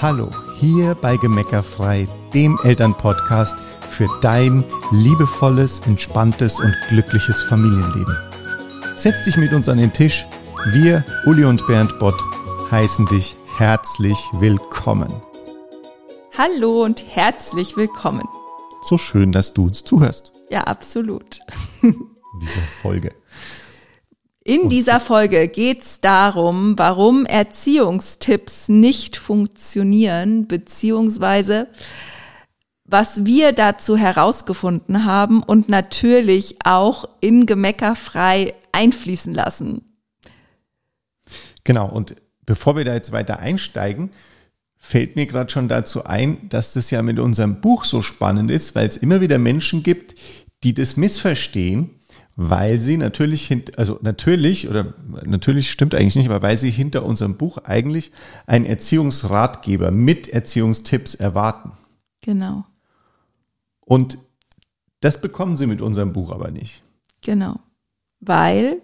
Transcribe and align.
Hallo, 0.00 0.30
hier 0.60 0.94
bei 0.94 1.16
Gemeckerfrei, 1.16 2.06
dem 2.32 2.56
Elternpodcast 2.62 3.58
für 3.90 4.08
dein 4.20 4.62
liebevolles, 4.92 5.80
entspanntes 5.80 6.60
und 6.60 6.72
glückliches 6.88 7.42
Familienleben. 7.42 8.16
Setz 8.94 9.24
dich 9.24 9.36
mit 9.36 9.52
uns 9.52 9.68
an 9.68 9.78
den 9.78 9.92
Tisch. 9.92 10.24
Wir, 10.66 11.04
Uli 11.26 11.44
und 11.44 11.66
Bernd 11.66 11.98
Bott, 11.98 12.14
heißen 12.70 13.06
dich 13.06 13.34
herzlich 13.56 14.16
willkommen. 14.34 15.12
Hallo 16.36 16.84
und 16.84 17.04
herzlich 17.16 17.76
willkommen. 17.76 18.28
So 18.82 18.98
schön, 18.98 19.32
dass 19.32 19.52
du 19.52 19.64
uns 19.64 19.82
zuhörst. 19.82 20.30
Ja, 20.48 20.60
absolut. 20.60 21.40
In 21.82 22.08
dieser 22.40 22.60
Folge. 22.82 23.10
In 24.48 24.70
dieser 24.70 24.98
Folge 24.98 25.46
geht 25.46 25.82
es 25.82 26.00
darum, 26.00 26.72
warum 26.78 27.26
Erziehungstipps 27.26 28.70
nicht 28.70 29.18
funktionieren, 29.18 30.48
beziehungsweise 30.48 31.66
was 32.86 33.26
wir 33.26 33.52
dazu 33.52 33.98
herausgefunden 33.98 35.04
haben 35.04 35.42
und 35.42 35.68
natürlich 35.68 36.56
auch 36.64 37.04
in 37.20 37.44
Gemecker 37.44 37.94
frei 37.94 38.54
einfließen 38.72 39.34
lassen. 39.34 39.82
Genau, 41.64 41.86
und 41.86 42.16
bevor 42.46 42.74
wir 42.74 42.86
da 42.86 42.94
jetzt 42.94 43.12
weiter 43.12 43.40
einsteigen, 43.40 44.08
fällt 44.78 45.14
mir 45.14 45.26
gerade 45.26 45.50
schon 45.50 45.68
dazu 45.68 46.06
ein, 46.06 46.48
dass 46.48 46.72
das 46.72 46.90
ja 46.90 47.02
mit 47.02 47.18
unserem 47.18 47.60
Buch 47.60 47.84
so 47.84 48.00
spannend 48.00 48.50
ist, 48.50 48.74
weil 48.74 48.86
es 48.86 48.96
immer 48.96 49.20
wieder 49.20 49.36
Menschen 49.36 49.82
gibt, 49.82 50.18
die 50.64 50.72
das 50.72 50.96
missverstehen 50.96 51.97
weil 52.40 52.80
sie 52.80 52.96
natürlich, 52.96 53.50
also 53.76 53.98
natürlich, 54.00 54.68
oder 54.68 54.94
natürlich 55.24 55.72
stimmt 55.72 55.96
eigentlich 55.96 56.14
nicht, 56.14 56.30
aber 56.30 56.40
weil 56.40 56.56
sie 56.56 56.70
hinter 56.70 57.04
unserem 57.04 57.36
Buch 57.36 57.58
eigentlich 57.64 58.12
einen 58.46 58.64
Erziehungsratgeber 58.64 59.90
mit 59.90 60.28
Erziehungstipps 60.28 61.16
erwarten. 61.16 61.72
Genau. 62.20 62.64
Und 63.80 64.18
das 65.00 65.20
bekommen 65.20 65.56
sie 65.56 65.66
mit 65.66 65.80
unserem 65.80 66.12
Buch 66.12 66.30
aber 66.30 66.52
nicht. 66.52 66.84
Genau. 67.22 67.58
Weil 68.20 68.82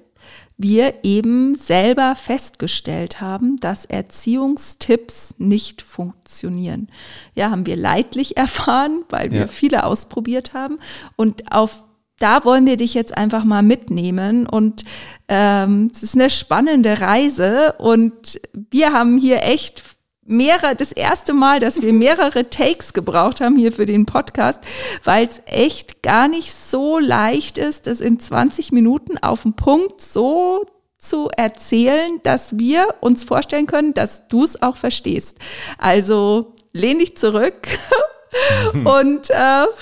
wir 0.56 1.04
eben 1.04 1.54
selber 1.54 2.16
festgestellt 2.16 3.20
haben, 3.20 3.58
dass 3.58 3.84
Erziehungstipps 3.84 5.36
nicht 5.38 5.80
funktionieren. 5.80 6.88
Ja, 7.36 7.52
haben 7.52 7.66
wir 7.66 7.76
leidlich 7.76 8.36
erfahren, 8.36 9.04
weil 9.10 9.30
wir 9.30 9.42
ja. 9.42 9.46
viele 9.46 9.84
ausprobiert 9.84 10.54
haben. 10.54 10.80
Und 11.14 11.52
auf 11.52 11.86
da 12.18 12.44
wollen 12.44 12.66
wir 12.66 12.76
dich 12.76 12.94
jetzt 12.94 13.16
einfach 13.16 13.44
mal 13.44 13.62
mitnehmen 13.62 14.46
und 14.46 14.84
ähm, 15.28 15.90
es 15.92 16.02
ist 16.02 16.14
eine 16.14 16.30
spannende 16.30 17.00
Reise 17.00 17.74
und 17.78 18.40
wir 18.70 18.92
haben 18.92 19.18
hier 19.18 19.42
echt 19.42 19.82
mehrere, 20.26 20.74
das 20.74 20.92
erste 20.92 21.32
Mal, 21.32 21.60
dass 21.60 21.82
wir 21.82 21.92
mehrere 21.92 22.48
Takes 22.48 22.92
gebraucht 22.92 23.40
haben 23.40 23.56
hier 23.56 23.72
für 23.72 23.86
den 23.86 24.06
Podcast, 24.06 24.62
weil 25.04 25.26
es 25.26 25.40
echt 25.46 26.02
gar 26.02 26.28
nicht 26.28 26.54
so 26.54 26.98
leicht 26.98 27.58
ist, 27.58 27.86
das 27.86 28.00
in 28.00 28.18
20 28.18 28.72
Minuten 28.72 29.18
auf 29.18 29.42
den 29.42 29.54
Punkt 29.54 30.00
so 30.00 30.64
zu 30.98 31.28
erzählen, 31.36 32.20
dass 32.22 32.58
wir 32.58 32.94
uns 33.00 33.24
vorstellen 33.24 33.66
können, 33.66 33.92
dass 33.92 34.26
du 34.28 34.42
es 34.42 34.62
auch 34.62 34.76
verstehst. 34.76 35.38
Also 35.76 36.54
lehn 36.72 36.98
dich 36.98 37.16
zurück 37.16 37.68
und 38.72 39.30
äh, 39.30 39.34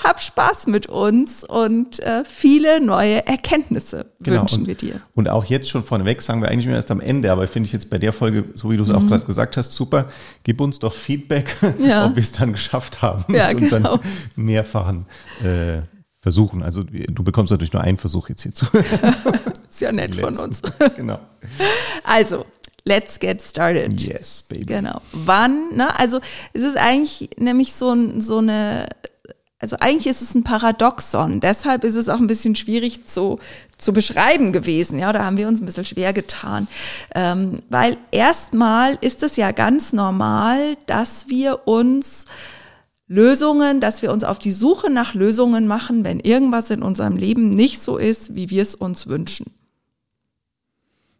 hab 0.03 0.21
Spaß 0.21 0.67
mit 0.67 0.87
uns 0.87 1.43
und 1.43 1.99
äh, 1.99 2.23
viele 2.25 2.83
neue 2.83 3.25
Erkenntnisse 3.25 4.05
genau. 4.21 4.41
wünschen 4.41 4.61
und, 4.61 4.67
wir 4.67 4.75
dir. 4.75 5.01
Und 5.15 5.29
auch 5.29 5.45
jetzt 5.45 5.69
schon 5.69 5.83
vorneweg 5.83 6.21
sagen 6.21 6.41
wir 6.41 6.49
eigentlich 6.49 6.67
mehr 6.67 6.75
erst 6.75 6.91
am 6.91 7.01
Ende, 7.01 7.31
aber 7.31 7.47
finde 7.47 7.67
ich 7.67 7.73
jetzt 7.73 7.89
bei 7.89 7.97
der 7.97 8.13
Folge, 8.13 8.45
so 8.53 8.71
wie 8.71 8.77
du 8.77 8.83
es 8.83 8.89
mhm. 8.89 8.95
auch 8.95 9.07
gerade 9.07 9.25
gesagt 9.25 9.57
hast, 9.57 9.71
super. 9.71 10.05
Gib 10.43 10.61
uns 10.61 10.79
doch 10.79 10.93
Feedback, 10.93 11.55
ja. 11.79 12.05
ob 12.05 12.15
wir 12.15 12.23
es 12.23 12.31
dann 12.31 12.51
geschafft 12.53 13.01
haben 13.01 13.33
ja, 13.33 13.47
mit 13.47 13.69
genau. 13.69 13.93
unseren 13.93 13.99
mehrfachen 14.35 15.05
äh, 15.43 15.81
Versuchen. 16.23 16.63
Also 16.63 16.83
du 16.83 17.23
bekommst 17.23 17.51
natürlich 17.51 17.73
nur 17.73 17.81
einen 17.81 17.97
Versuch 17.97 18.29
jetzt 18.29 18.43
hierzu. 18.43 18.65
Ist 19.69 19.81
ja 19.81 19.91
nett 19.91 20.15
von 20.15 20.37
uns. 20.37 20.61
genau. 20.95 21.19
Also, 22.05 22.45
Let's 22.85 23.17
get 23.19 23.41
started. 23.41 24.01
Yes, 24.01 24.41
baby. 24.41 24.65
Genau. 24.65 25.01
Wann, 25.13 25.75
ne? 25.75 25.97
Also 25.97 26.19
es 26.51 26.63
ist 26.63 26.75
eigentlich 26.77 27.29
nämlich 27.37 27.73
so, 27.73 27.95
so 28.19 28.39
eine, 28.39 28.89
also 29.57 29.77
eigentlich 29.79 30.07
ist 30.07 30.21
es 30.21 30.35
ein 30.35 30.43
Paradoxon. 30.43 31.39
Deshalb 31.39 31.85
ist 31.85 31.95
es 31.95 32.09
auch 32.09 32.19
ein 32.19 32.27
bisschen 32.27 32.55
schwierig 32.55 33.05
zu, 33.05 33.39
zu 33.77 33.93
beschreiben 33.93 34.51
gewesen. 34.51 34.99
Ja, 34.99 35.13
da 35.13 35.23
haben 35.23 35.37
wir 35.37 35.47
uns 35.47 35.61
ein 35.61 35.65
bisschen 35.65 35.85
schwer 35.85 36.11
getan. 36.11 36.67
Ähm, 37.15 37.59
weil 37.69 37.95
erstmal 38.11 38.97
ist 38.99 39.23
es 39.23 39.37
ja 39.37 39.51
ganz 39.51 39.93
normal, 39.93 40.75
dass 40.85 41.29
wir 41.29 41.65
uns 41.65 42.25
Lösungen, 43.07 43.79
dass 43.79 44.01
wir 44.01 44.11
uns 44.11 44.25
auf 44.25 44.39
die 44.39 44.51
Suche 44.51 44.89
nach 44.89 45.13
Lösungen 45.13 45.67
machen, 45.67 46.03
wenn 46.03 46.19
irgendwas 46.19 46.69
in 46.69 46.83
unserem 46.83 47.15
Leben 47.15 47.49
nicht 47.49 47.81
so 47.81 47.97
ist, 47.97 48.35
wie 48.35 48.49
wir 48.49 48.61
es 48.61 48.75
uns 48.75 49.07
wünschen. 49.07 49.53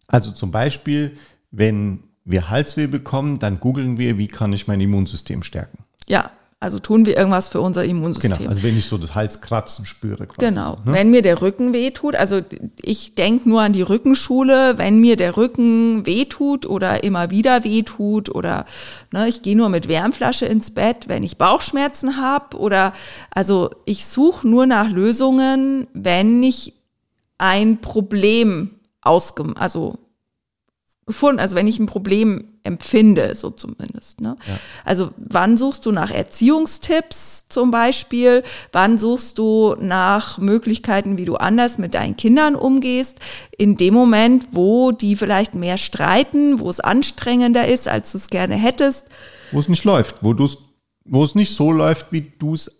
Also 0.07 0.31
zum 0.31 0.52
Beispiel, 0.52 1.18
wenn 1.53 2.03
wir 2.25 2.50
Halsweh 2.50 2.88
bekommen, 2.88 3.40
dann 3.40 3.59
googeln 3.59 3.97
wir, 3.97 4.18
wie 4.18 4.28
kann 4.28 4.52
ich 4.52 4.68
mein 4.68 4.81
Immunsystem 4.81 5.44
stärken. 5.44 5.86
Ja, 6.08 6.31
also 6.59 6.80
tun 6.80 7.06
wir 7.06 7.18
irgendwas 7.18 7.50
für 7.50 7.59
unser 7.59 7.84
Immunsystem. 7.84 8.31
Genau, 8.38 8.50
also 8.50 8.64
wenn 8.64 8.78
ich 8.78 8.86
so 8.86 8.97
das 8.97 9.16
Halskratzen 9.16 9.86
spüre. 9.86 10.28
Quasi 10.28 10.40
genau, 10.40 10.78
ne? 10.86 10.94
wenn 10.94 11.12
mir 11.12 11.22
der 11.22 11.41
Rücken 11.41 11.74
wehtut, 11.74 12.16
also 12.16 12.40
ich 12.81 13.16
denke 13.16 13.50
nur 13.50 13.62
an 13.62 13.74
die 13.74 13.81
Rückenschule, 13.81 14.78
wenn 14.78 15.00
mir 15.00 15.18
der 15.18 15.36
Rücken 15.36 16.06
wehtut 16.06 16.66
oder 16.66 17.03
immer 17.03 17.31
wieder 17.31 17.66
wehtut 17.66 18.34
oder 18.34 18.66
ne, 19.12 19.28
ich 19.28 19.41
gehe 19.41 19.58
nur 19.58 19.68
mit 19.68 19.90
Wärmflasche 19.90 20.46
ins 20.46 20.72
Bett, 20.72 21.09
wenn 21.09 21.24
ich 21.24 21.38
Bauchschmerzen 21.38 22.16
habe 22.16 22.58
oder 22.58 22.94
also 23.30 23.70
ich 23.84 24.06
suche 24.06 24.47
nur 24.47 24.66
nach 24.66 24.90
Lösungen, 24.90 25.88
wenn 25.94 26.41
ich 26.44 26.75
ein 27.38 27.81
Problem 27.81 28.72
ausgem 29.02 29.58
also 29.58 30.00
gefunden, 31.06 31.40
also 31.40 31.56
wenn 31.56 31.68
ich 31.68 31.80
ein 31.80 31.86
Problem 31.86 32.46
empfinde, 32.64 33.36
so 33.36 33.50
zumindest. 33.50 34.22
Ne? 34.22 34.38
Ja. 34.47 34.59
Also 34.86 35.12
wann 35.18 35.58
suchst 35.58 35.86
du 35.86 35.91
nach 35.91 36.12
Erziehungstipps 36.12 37.47
zum 37.50 37.72
Beispiel? 37.72 38.44
Wann 38.72 38.97
suchst 38.97 39.38
du 39.38 39.75
nach 39.80 40.38
Möglichkeiten, 40.38 41.18
wie 41.18 41.25
du 41.25 41.36
anders 41.36 41.78
mit 41.78 41.94
deinen 41.94 42.16
Kindern 42.16 42.56
umgehst? 42.56 43.19
In 43.58 43.75
dem 43.75 43.94
Moment, 43.94 44.47
wo 44.52 44.91
die 44.91 45.16
vielleicht 45.16 45.56
mehr 45.56 45.78
streiten, 45.78 46.59
wo 46.59 46.69
es 46.69 46.80
anstrengender 46.80 47.68
ist, 47.68 47.88
als 47.88 48.12
du 48.14 48.18
es 48.18 48.30
gerne 48.30 48.56
hättest. 48.56 49.08
Wo 49.52 49.59
es 49.59 49.68
nicht 49.68 49.84
läuft, 49.84 50.18
wo, 50.22 50.35
wo 51.06 51.24
es 51.24 51.35
nicht 51.35 51.53
so 51.53 51.72
läuft, 51.72 52.12
wie 52.12 52.31
du 52.40 52.53
es 52.53 52.72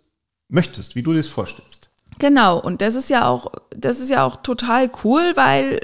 möchtest, 0.48 0.96
wie 0.96 1.02
du 1.02 1.12
dir 1.12 1.20
es 1.20 1.28
vorstellst. 1.28 1.90
Genau, 2.18 2.58
und 2.58 2.80
das 2.80 2.94
ist 2.94 3.10
ja 3.10 3.28
auch, 3.28 3.52
das 3.76 4.00
ist 4.00 4.08
ja 4.08 4.24
auch 4.24 4.36
total 4.36 4.90
cool, 5.02 5.32
weil 5.34 5.80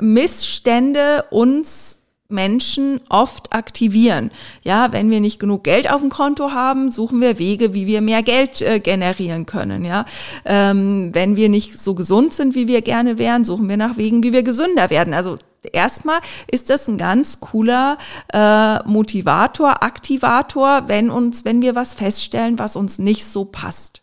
Missstände 0.00 1.24
uns 1.30 2.00
Menschen 2.28 3.00
oft 3.08 3.52
aktivieren. 3.52 4.30
Ja, 4.62 4.92
wenn 4.92 5.10
wir 5.10 5.20
nicht 5.20 5.38
genug 5.38 5.64
Geld 5.64 5.90
auf 5.90 6.00
dem 6.00 6.10
Konto 6.10 6.52
haben, 6.52 6.90
suchen 6.90 7.20
wir 7.20 7.38
Wege, 7.38 7.74
wie 7.74 7.86
wir 7.86 8.00
mehr 8.00 8.22
Geld 8.22 8.62
äh, 8.62 8.80
generieren 8.80 9.46
können. 9.46 9.84
Ja, 9.84 10.06
ähm, 10.44 11.10
wenn 11.12 11.36
wir 11.36 11.48
nicht 11.48 11.78
so 11.78 11.94
gesund 11.94 12.32
sind, 12.32 12.54
wie 12.54 12.66
wir 12.66 12.82
gerne 12.82 13.18
wären, 13.18 13.44
suchen 13.44 13.68
wir 13.68 13.76
nach 13.76 13.96
Wegen, 13.96 14.22
wie 14.22 14.32
wir 14.32 14.42
gesünder 14.42 14.90
werden. 14.90 15.14
Also 15.14 15.38
erstmal 15.72 16.20
ist 16.50 16.70
das 16.70 16.88
ein 16.88 16.98
ganz 16.98 17.40
cooler 17.40 17.98
äh, 18.32 18.82
Motivator, 18.84 19.82
Aktivator, 19.82 20.84
wenn 20.88 21.10
uns, 21.10 21.44
wenn 21.44 21.62
wir 21.62 21.74
was 21.74 21.94
feststellen, 21.94 22.58
was 22.58 22.76
uns 22.76 22.98
nicht 22.98 23.24
so 23.24 23.44
passt. 23.44 24.02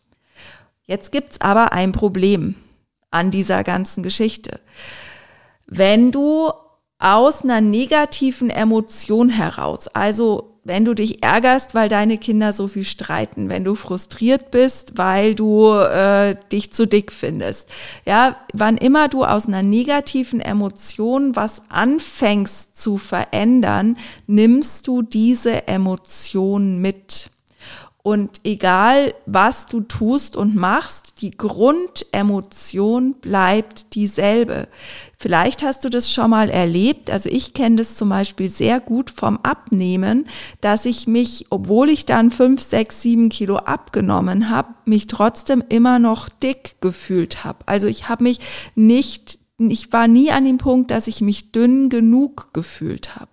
Jetzt 0.85 1.11
gibt's 1.11 1.41
aber 1.41 1.73
ein 1.73 1.91
Problem 1.91 2.55
an 3.09 3.31
dieser 3.31 3.63
ganzen 3.63 4.03
Geschichte 4.03 4.59
wenn 5.71 6.11
du 6.11 6.51
aus 6.99 7.43
einer 7.43 7.61
negativen 7.61 8.49
Emotion 8.49 9.29
heraus, 9.29 9.87
also 9.87 10.59
wenn 10.63 10.85
du 10.85 10.93
dich 10.93 11.23
ärgerst, 11.23 11.73
weil 11.73 11.89
deine 11.89 12.17
Kinder 12.17 12.53
so 12.53 12.67
viel 12.67 12.83
streiten, 12.83 13.49
wenn 13.49 13.63
du 13.63 13.73
frustriert 13.73 14.51
bist, 14.51 14.97
weil 14.97 15.33
du 15.33 15.71
äh, 15.71 16.35
dich 16.51 16.71
zu 16.71 16.85
dick 16.85 17.11
findest, 17.11 17.69
ja, 18.05 18.35
wann 18.53 18.77
immer 18.77 19.07
du 19.07 19.23
aus 19.23 19.47
einer 19.47 19.63
negativen 19.63 20.41
Emotion 20.41 21.35
was 21.35 21.63
anfängst 21.69 22.77
zu 22.77 22.97
verändern, 22.97 23.97
nimmst 24.27 24.87
du 24.87 25.01
diese 25.01 25.67
Emotion 25.67 26.79
mit. 26.79 27.31
Und 28.03 28.39
egal, 28.43 29.13
was 29.27 29.67
du 29.67 29.81
tust 29.81 30.35
und 30.35 30.55
machst, 30.55 31.21
die 31.21 31.31
Grundemotion 31.31 33.13
bleibt 33.13 33.93
dieselbe. 33.93 34.67
Vielleicht 35.17 35.61
hast 35.63 35.85
du 35.85 35.89
das 35.89 36.11
schon 36.11 36.31
mal 36.31 36.49
erlebt. 36.49 37.11
Also 37.11 37.29
ich 37.29 37.53
kenne 37.53 37.75
das 37.75 37.95
zum 37.95 38.09
Beispiel 38.09 38.49
sehr 38.49 38.79
gut 38.79 39.11
vom 39.11 39.37
Abnehmen, 39.43 40.27
dass 40.61 40.85
ich 40.85 41.05
mich, 41.05 41.45
obwohl 41.51 41.89
ich 41.89 42.05
dann 42.05 42.31
fünf, 42.31 42.61
sechs, 42.61 43.03
sieben 43.03 43.29
Kilo 43.29 43.57
abgenommen 43.57 44.49
habe, 44.49 44.73
mich 44.85 45.05
trotzdem 45.05 45.63
immer 45.69 45.99
noch 45.99 46.27
dick 46.27 46.81
gefühlt 46.81 47.43
habe. 47.43 47.59
Also 47.67 47.85
ich 47.85 48.09
habe 48.09 48.23
mich 48.23 48.39
nicht, 48.73 49.37
ich 49.59 49.93
war 49.93 50.07
nie 50.07 50.31
an 50.31 50.45
dem 50.45 50.57
Punkt, 50.57 50.89
dass 50.89 51.05
ich 51.05 51.21
mich 51.21 51.51
dünn 51.51 51.89
genug 51.89 52.51
gefühlt 52.51 53.15
habe. 53.15 53.30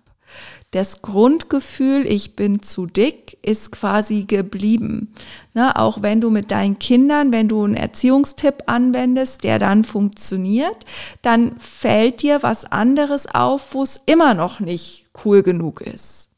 Das 0.71 1.01
Grundgefühl, 1.01 2.05
ich 2.05 2.35
bin 2.35 2.61
zu 2.61 2.85
dick, 2.85 3.39
ist 3.41 3.71
quasi 3.71 4.25
geblieben. 4.25 5.15
Ne, 5.55 5.75
auch 5.75 6.03
wenn 6.03 6.21
du 6.21 6.29
mit 6.29 6.51
deinen 6.51 6.77
Kindern, 6.77 7.33
wenn 7.33 7.47
du 7.47 7.63
einen 7.63 7.75
Erziehungstipp 7.75 8.63
anwendest, 8.67 9.43
der 9.43 9.57
dann 9.57 9.83
funktioniert, 9.83 10.85
dann 11.23 11.59
fällt 11.59 12.21
dir 12.21 12.43
was 12.43 12.65
anderes 12.65 13.25
auf, 13.25 13.73
wo 13.73 13.81
es 13.81 13.99
immer 14.05 14.35
noch 14.35 14.59
nicht 14.59 15.07
cool 15.25 15.41
genug 15.41 15.81
ist. 15.81 16.29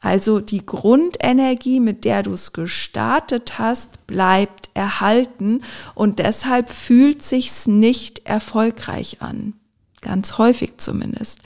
Also 0.00 0.40
die 0.40 0.64
Grundenergie, 0.64 1.78
mit 1.78 2.06
der 2.06 2.22
du 2.22 2.32
es 2.32 2.54
gestartet 2.54 3.58
hast, 3.58 4.06
bleibt 4.06 4.70
erhalten 4.72 5.62
und 5.94 6.18
deshalb 6.18 6.70
fühlt 6.70 7.22
sich's 7.22 7.66
nicht 7.66 8.24
erfolgreich 8.24 9.20
an. 9.20 9.59
Ganz 10.02 10.38
häufig 10.38 10.78
zumindest 10.78 11.40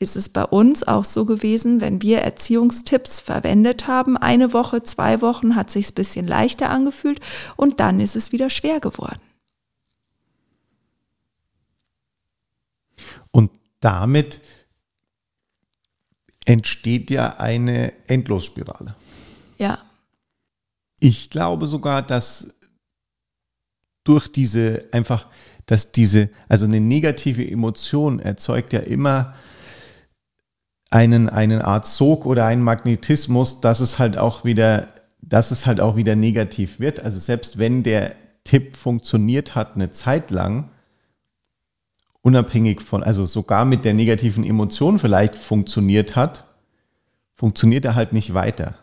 ist 0.00 0.16
es 0.16 0.28
bei 0.28 0.44
uns 0.44 0.82
auch 0.82 1.04
so 1.04 1.24
gewesen, 1.24 1.80
wenn 1.80 2.02
wir 2.02 2.22
Erziehungstipps 2.22 3.20
verwendet 3.20 3.86
haben, 3.86 4.16
eine 4.16 4.52
Woche, 4.52 4.82
zwei 4.82 5.20
Wochen 5.20 5.54
hat 5.54 5.70
sich's 5.70 5.92
bisschen 5.92 6.26
leichter 6.26 6.70
angefühlt 6.70 7.20
und 7.56 7.78
dann 7.78 8.00
ist 8.00 8.16
es 8.16 8.32
wieder 8.32 8.50
schwer 8.50 8.80
geworden. 8.80 9.20
Und 13.30 13.52
damit 13.78 14.40
entsteht 16.44 17.10
ja 17.10 17.36
eine 17.38 17.92
Endlosspirale. 18.08 18.96
Ja. 19.58 19.78
Ich 20.98 21.30
glaube 21.30 21.68
sogar, 21.68 22.02
dass 22.02 22.54
durch 24.04 24.28
diese 24.28 24.88
einfach, 24.92 25.28
dass 25.70 25.92
diese, 25.92 26.30
also 26.48 26.64
eine 26.64 26.80
negative 26.80 27.48
Emotion 27.48 28.18
erzeugt 28.18 28.72
ja 28.72 28.80
immer 28.80 29.34
einen, 30.90 31.28
einen 31.28 31.62
Art 31.62 31.86
Sog 31.86 32.26
oder 32.26 32.44
einen 32.44 32.64
Magnetismus, 32.64 33.60
dass 33.60 33.78
es 33.78 34.00
halt 34.00 34.18
auch 34.18 34.44
wieder, 34.44 34.88
dass 35.22 35.52
es 35.52 35.66
halt 35.66 35.80
auch 35.80 35.94
wieder 35.94 36.16
negativ 36.16 36.80
wird. 36.80 36.98
Also 37.04 37.20
selbst 37.20 37.58
wenn 37.58 37.84
der 37.84 38.16
Tipp 38.42 38.74
funktioniert 38.74 39.54
hat 39.54 39.76
eine 39.76 39.92
Zeit 39.92 40.32
lang, 40.32 40.70
unabhängig 42.20 42.80
von, 42.80 43.04
also 43.04 43.24
sogar 43.24 43.64
mit 43.64 43.84
der 43.84 43.94
negativen 43.94 44.42
Emotion 44.42 44.98
vielleicht 44.98 45.36
funktioniert 45.36 46.16
hat, 46.16 46.48
funktioniert 47.36 47.84
er 47.84 47.94
halt 47.94 48.12
nicht 48.12 48.34
weiter. 48.34 48.74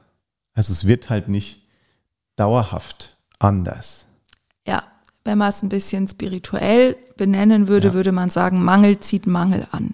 Also 0.54 0.72
es 0.72 0.88
wird 0.88 1.10
halt 1.10 1.28
nicht 1.28 1.68
dauerhaft 2.38 3.18
anders. 3.39 4.06
Ja, 4.66 4.84
wenn 5.27 5.38
man 5.38 5.50
es 5.50 5.62
ein 5.62 5.69
bisschen 5.69 6.07
spirituell 6.07 6.95
benennen 7.18 7.68
würde, 7.68 7.89
ja. 7.89 7.94
würde 7.94 8.12
man 8.12 8.29
sagen, 8.29 8.63
Mangel 8.63 9.00
zieht 9.00 9.27
Mangel 9.27 9.68
an. 9.71 9.94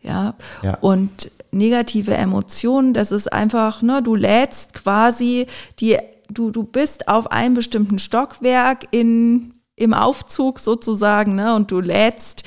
Ja? 0.00 0.34
ja. 0.62 0.78
Und 0.80 1.30
negative 1.50 2.14
Emotionen, 2.14 2.94
das 2.94 3.12
ist 3.12 3.32
einfach, 3.32 3.82
ne, 3.82 4.02
du 4.02 4.14
lädst 4.14 4.72
quasi 4.74 5.46
die, 5.80 5.98
du, 6.30 6.50
du 6.50 6.62
bist 6.62 7.08
auf 7.08 7.30
einem 7.32 7.54
bestimmten 7.54 7.98
Stockwerk 7.98 8.86
in 8.92 9.50
im 9.76 9.92
Aufzug 9.92 10.60
sozusagen, 10.60 11.34
ne? 11.34 11.54
Und 11.54 11.72
du 11.72 11.80
lädst 11.80 12.44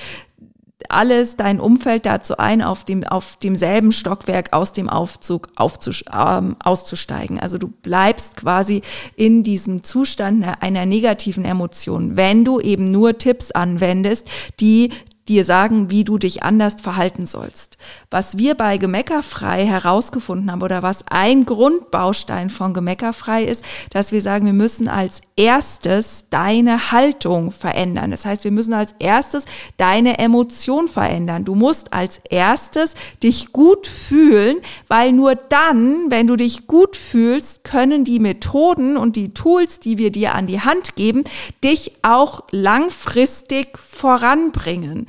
alles, 0.89 1.35
dein 1.35 1.59
Umfeld 1.59 2.05
dazu 2.05 2.37
ein, 2.37 2.61
auf, 2.61 2.83
dem, 2.83 3.03
auf 3.03 3.37
demselben 3.37 3.91
Stockwerk 3.91 4.53
aus 4.53 4.73
dem 4.73 4.89
Aufzug 4.89 5.47
aufzus 5.55 6.03
ähm, 6.13 6.55
auszusteigen. 6.63 7.39
Also 7.39 7.57
du 7.57 7.67
bleibst 7.67 8.37
quasi 8.37 8.81
in 9.15 9.43
diesem 9.43 9.83
Zustand 9.83 10.45
einer 10.61 10.85
negativen 10.85 11.45
Emotion, 11.45 12.15
wenn 12.15 12.45
du 12.45 12.59
eben 12.59 12.85
nur 12.85 13.17
Tipps 13.17 13.51
anwendest, 13.51 14.27
die 14.59 14.91
dir 15.29 15.45
sagen, 15.45 15.89
wie 15.89 16.03
du 16.03 16.17
dich 16.17 16.43
anders 16.43 16.81
verhalten 16.81 17.25
sollst. 17.25 17.77
Was 18.09 18.37
wir 18.37 18.55
bei 18.55 18.77
Gemeckerfrei 18.77 19.65
herausgefunden 19.65 20.51
haben 20.51 20.61
oder 20.61 20.83
was 20.83 21.05
ein 21.09 21.45
Grundbaustein 21.45 22.49
von 22.49 22.73
Gemeckerfrei 22.73 23.43
ist, 23.43 23.63
dass 23.91 24.11
wir 24.11 24.21
sagen, 24.21 24.45
wir 24.45 24.53
müssen 24.53 24.87
als 24.87 25.21
erstes 25.35 26.25
deine 26.29 26.91
Haltung 26.91 27.51
verändern. 27.51 28.11
Das 28.11 28.25
heißt, 28.25 28.43
wir 28.43 28.51
müssen 28.51 28.73
als 28.73 28.95
erstes 28.99 29.45
deine 29.77 30.19
Emotion 30.19 30.87
verändern. 30.87 31.45
Du 31.45 31.55
musst 31.55 31.93
als 31.93 32.21
erstes 32.29 32.93
dich 33.21 33.51
gut 33.51 33.87
fühlen, 33.87 34.57
weil 34.87 35.11
nur 35.11 35.35
dann, 35.35 36.09
wenn 36.09 36.27
du 36.27 36.35
dich 36.35 36.67
gut 36.67 36.95
fühlst, 36.95 37.63
können 37.63 38.03
die 38.03 38.19
Methoden 38.19 38.97
und 38.97 39.15
die 39.15 39.33
Tools, 39.33 39.79
die 39.79 39.97
wir 39.97 40.11
dir 40.11 40.35
an 40.35 40.47
die 40.47 40.61
Hand 40.61 40.95
geben, 40.95 41.23
dich 41.63 41.91
auch 42.01 42.41
langfristig 42.51 43.77
voranbringen. 43.77 45.07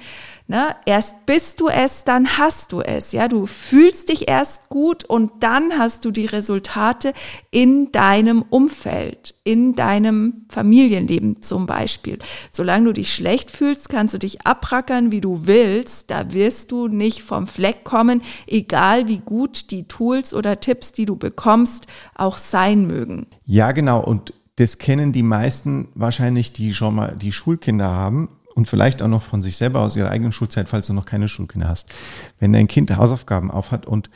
Ne? 0.50 0.75
Erst 0.87 1.27
bist 1.27 1.61
du 1.61 1.69
es, 1.69 2.05
dann 2.05 2.39
hast 2.39 2.73
du 2.73 2.81
es. 2.81 3.12
Ja, 3.12 3.29
du 3.29 3.45
fühlst 3.45 4.09
dich 4.09 4.31
erst 4.31 4.71
gut 4.71 5.05
und 5.05 5.31
dann 5.41 5.79
hast 5.79 6.06
du 6.06 6.11
die 6.11 6.25
Resultate 6.25 7.12
in 7.50 7.93
deinem 7.93 8.41
Umfeld, 8.41 9.35
in 9.45 9.75
deinem 9.75 10.47
Familienleben 10.49 11.43
zum 11.43 11.67
Beispiel. 11.67 12.19
Solange 12.50 12.87
du 12.87 12.93
dich 12.95 13.15
schlecht 13.15 13.50
fühlst, 13.50 13.91
kannst 13.91 14.15
du 14.15 14.19
dich 14.19 14.47
abrackern, 14.47 15.12
wie 15.12 15.21
du 15.21 15.47
willst. 15.47 16.11
Da 16.11 16.33
wirst 16.33 16.73
du 16.73 16.89
nicht 16.89 17.23
vom 17.23 17.47
Fleck 17.47 17.85
kommen, 17.85 18.23
egal 18.47 19.06
wie 19.06 19.19
gut 19.19 19.71
die 19.71 19.87
Tools 19.87 20.33
oder 20.33 20.61
Tipps, 20.61 20.93
die 20.93 21.05
du 21.05 21.17
bekommst, 21.17 21.87
auch 22.15 22.39
sein 22.39 22.87
mögen. 22.87 23.27
Ja, 23.45 23.73
genau. 23.73 24.03
Und 24.03 24.33
das 24.56 24.79
kennen 24.79 25.12
die 25.12 25.23
meisten 25.23 25.89
wahrscheinlich, 25.95 26.55
die 26.55 26.73
schon 26.73 26.95
mal 26.95 27.15
die 27.19 27.33
Schulkinder 27.33 27.91
haben 27.91 28.31
und 28.59 28.67
vielleicht 28.67 29.03
auch 29.03 29.09
noch 29.09 29.23
von 29.23 29.41
sich 29.41 29.57
selber 29.57 29.81
aus 29.81 29.95
ihrer 29.95 30.11
eigenen 30.11 30.33
Schulzeit, 30.33 30.69
falls 30.69 30.89
du 30.89 30.93
noch 30.93 31.07
keine 31.07 31.29
Schulkinder 31.29 31.69
hast. 31.69 31.95
Wenn 32.41 32.53
dein 32.53 32.67
Kind 32.67 32.95
Hausaufgaben 32.95 33.53
aufhat 33.53 33.87
und 33.87 34.11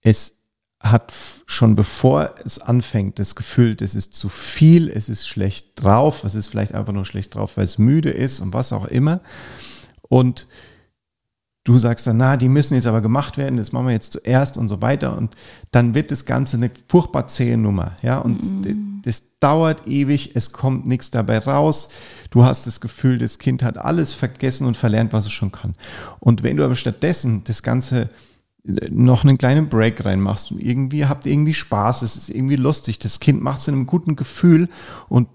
es 0.00 0.38
hat 0.80 1.12
schon 1.44 1.76
bevor 1.76 2.34
es 2.42 2.58
anfängt, 2.60 3.18
das 3.18 3.34
Gefühl, 3.34 3.76
es 3.80 3.94
ist 3.94 4.14
zu 4.14 4.30
viel, 4.30 4.88
es 4.88 5.10
ist 5.10 5.28
schlecht 5.28 5.82
drauf, 5.82 6.24
es 6.24 6.34
ist 6.34 6.46
vielleicht 6.46 6.72
einfach 6.72 6.94
nur 6.94 7.04
schlecht 7.04 7.34
drauf, 7.34 7.58
weil 7.58 7.64
es 7.64 7.76
müde 7.76 8.08
ist 8.08 8.40
und 8.40 8.54
was 8.54 8.72
auch 8.72 8.86
immer. 8.86 9.20
Und 10.00 10.46
du 11.64 11.76
sagst 11.76 12.06
dann, 12.06 12.16
na, 12.16 12.38
die 12.38 12.48
müssen 12.48 12.74
jetzt 12.74 12.86
aber 12.86 13.02
gemacht 13.02 13.36
werden, 13.36 13.58
das 13.58 13.72
machen 13.72 13.88
wir 13.88 13.92
jetzt 13.92 14.12
zuerst 14.12 14.56
und 14.56 14.68
so 14.68 14.80
weiter. 14.80 15.18
Und 15.18 15.34
dann 15.72 15.92
wird 15.92 16.10
das 16.10 16.24
Ganze 16.24 16.56
eine 16.56 16.70
furchtbar 16.88 17.28
zähe 17.28 17.58
Nummer. 17.58 17.96
Ja, 18.00 18.18
und 18.18 18.42
mhm. 18.42 18.87
Das 19.02 19.38
dauert 19.40 19.86
ewig, 19.86 20.32
es 20.34 20.52
kommt 20.52 20.86
nichts 20.86 21.10
dabei 21.10 21.38
raus. 21.38 21.90
Du 22.30 22.44
hast 22.44 22.66
das 22.66 22.80
Gefühl, 22.80 23.18
das 23.18 23.38
Kind 23.38 23.62
hat 23.62 23.78
alles 23.78 24.12
vergessen 24.14 24.66
und 24.66 24.76
verlernt, 24.76 25.12
was 25.12 25.26
es 25.26 25.32
schon 25.32 25.52
kann. 25.52 25.74
Und 26.20 26.42
wenn 26.42 26.56
du 26.56 26.64
aber 26.64 26.74
stattdessen 26.74 27.44
das 27.44 27.62
Ganze 27.62 28.08
äh, 28.64 28.88
noch 28.90 29.24
einen 29.24 29.38
kleinen 29.38 29.68
Break 29.68 30.04
reinmachst 30.04 30.52
und 30.52 30.62
irgendwie 30.62 31.06
habt 31.06 31.26
irgendwie 31.26 31.54
Spaß, 31.54 32.02
es 32.02 32.16
ist 32.16 32.28
irgendwie 32.28 32.56
lustig, 32.56 32.98
das 32.98 33.20
Kind 33.20 33.42
macht 33.42 33.60
es 33.60 33.68
in 33.68 33.74
einem 33.74 33.86
guten 33.86 34.16
Gefühl 34.16 34.68
und 35.08 35.28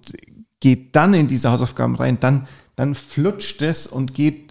geht 0.59 0.95
dann 0.95 1.13
in 1.13 1.27
diese 1.27 1.51
Hausaufgaben 1.51 1.95
rein, 1.95 2.19
dann, 2.19 2.47
dann 2.75 2.95
flutscht 2.95 3.61
es 3.61 3.87
und 3.87 4.13
geht 4.13 4.42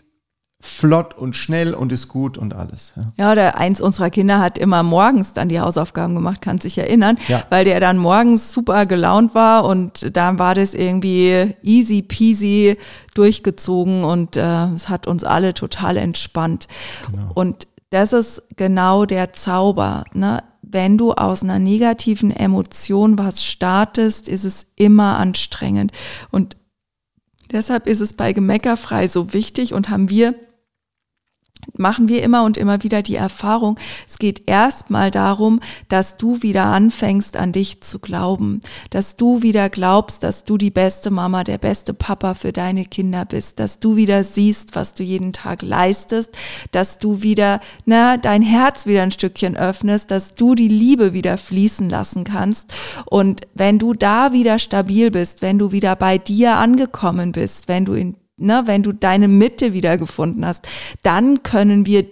flott 0.64 1.18
und 1.18 1.34
schnell 1.34 1.74
und 1.74 1.90
ist 1.90 2.06
gut 2.06 2.38
und 2.38 2.54
alles. 2.54 2.92
Ja. 2.96 3.02
ja, 3.18 3.32
oder 3.32 3.58
eins 3.58 3.80
unserer 3.80 4.10
Kinder 4.10 4.38
hat 4.38 4.58
immer 4.58 4.84
morgens 4.84 5.32
dann 5.32 5.48
die 5.48 5.60
Hausaufgaben 5.60 6.14
gemacht, 6.14 6.40
kann 6.40 6.60
sich 6.60 6.78
erinnern, 6.78 7.18
ja. 7.26 7.42
weil 7.50 7.64
der 7.64 7.80
dann 7.80 7.98
morgens 7.98 8.52
super 8.52 8.86
gelaunt 8.86 9.34
war 9.34 9.64
und 9.64 10.16
dann 10.16 10.38
war 10.38 10.54
das 10.54 10.74
irgendwie 10.74 11.56
easy 11.62 12.02
peasy 12.02 12.78
durchgezogen 13.14 14.04
und 14.04 14.36
äh, 14.36 14.66
es 14.68 14.88
hat 14.88 15.08
uns 15.08 15.24
alle 15.24 15.52
total 15.52 15.96
entspannt. 15.96 16.68
Genau. 17.10 17.32
Und 17.34 17.66
das 17.90 18.12
ist 18.12 18.42
genau 18.56 19.04
der 19.04 19.32
Zauber. 19.32 20.04
Ne? 20.14 20.44
Wenn 20.62 20.96
du 20.96 21.12
aus 21.12 21.42
einer 21.42 21.58
negativen 21.58 22.30
Emotion 22.30 23.18
was 23.18 23.44
startest, 23.44 24.28
ist 24.28 24.44
es 24.44 24.66
immer 24.76 25.18
anstrengend. 25.18 25.90
Und 26.30 26.56
deshalb 27.50 27.88
ist 27.88 28.00
es 28.00 28.12
bei 28.12 28.32
Gemeckerfrei 28.32 29.08
so 29.08 29.32
wichtig 29.32 29.74
und 29.74 29.90
haben 29.90 30.08
wir 30.08 30.36
machen 31.76 32.08
wir 32.08 32.22
immer 32.22 32.44
und 32.44 32.56
immer 32.56 32.82
wieder 32.82 33.02
die 33.02 33.16
Erfahrung, 33.16 33.78
es 34.08 34.18
geht 34.18 34.42
erstmal 34.46 35.10
darum, 35.10 35.60
dass 35.88 36.16
du 36.16 36.42
wieder 36.42 36.64
anfängst 36.64 37.36
an 37.36 37.52
dich 37.52 37.80
zu 37.80 37.98
glauben, 37.98 38.60
dass 38.90 39.16
du 39.16 39.42
wieder 39.42 39.70
glaubst, 39.70 40.22
dass 40.22 40.44
du 40.44 40.58
die 40.58 40.70
beste 40.70 41.10
Mama, 41.10 41.44
der 41.44 41.58
beste 41.58 41.94
Papa 41.94 42.34
für 42.34 42.52
deine 42.52 42.84
Kinder 42.84 43.24
bist, 43.24 43.58
dass 43.60 43.78
du 43.78 43.96
wieder 43.96 44.24
siehst, 44.24 44.74
was 44.74 44.94
du 44.94 45.02
jeden 45.02 45.32
Tag 45.32 45.62
leistest, 45.62 46.30
dass 46.72 46.98
du 46.98 47.22
wieder, 47.22 47.60
na, 47.84 48.16
dein 48.16 48.42
Herz 48.42 48.86
wieder 48.86 49.02
ein 49.02 49.12
Stückchen 49.12 49.56
öffnest, 49.56 50.10
dass 50.10 50.34
du 50.34 50.54
die 50.54 50.68
Liebe 50.68 51.12
wieder 51.12 51.38
fließen 51.38 51.88
lassen 51.88 52.24
kannst. 52.24 52.74
Und 53.06 53.42
wenn 53.54 53.78
du 53.78 53.94
da 53.94 54.32
wieder 54.32 54.58
stabil 54.58 55.10
bist, 55.10 55.42
wenn 55.42 55.58
du 55.58 55.72
wieder 55.72 55.96
bei 55.96 56.18
dir 56.18 56.56
angekommen 56.56 57.32
bist, 57.32 57.68
wenn 57.68 57.84
du 57.84 57.94
in 57.94 58.16
ne, 58.36 58.62
wenn 58.66 58.82
du 58.82 58.92
deine 58.92 59.28
Mitte 59.28 59.72
wiedergefunden 59.72 60.46
hast, 60.46 60.66
dann 61.02 61.42
können 61.42 61.86
wir 61.86 62.04